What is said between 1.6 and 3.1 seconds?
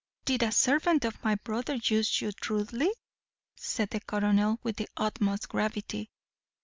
use you rudely?"